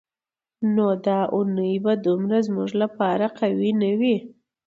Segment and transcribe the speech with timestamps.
[0.73, 4.17] نو دا اونۍ به دومره زموږ لپاره قوي نه وي.